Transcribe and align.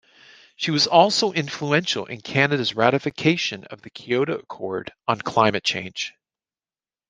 She 0.55 0.71
was 0.71 0.87
also 0.87 1.31
influential 1.31 2.07
in 2.07 2.21
Canada's 2.21 2.73
ratification 2.75 3.65
of 3.65 3.83
the 3.83 3.91
Kyoto 3.91 4.39
Accord 4.39 4.91
on 5.07 5.19
Climate 5.21 5.63
Change. 5.63 6.15